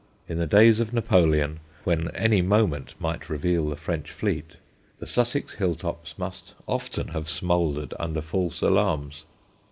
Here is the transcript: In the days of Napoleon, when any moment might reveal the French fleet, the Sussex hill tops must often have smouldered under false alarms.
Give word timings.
In 0.27 0.39
the 0.39 0.47
days 0.47 0.79
of 0.79 0.93
Napoleon, 0.93 1.59
when 1.83 2.09
any 2.15 2.41
moment 2.41 2.95
might 2.99 3.29
reveal 3.29 3.69
the 3.69 3.75
French 3.75 4.09
fleet, 4.09 4.55
the 4.97 5.05
Sussex 5.05 5.53
hill 5.53 5.75
tops 5.75 6.17
must 6.17 6.55
often 6.67 7.09
have 7.09 7.29
smouldered 7.29 7.93
under 7.99 8.21
false 8.23 8.63
alarms. 8.63 9.25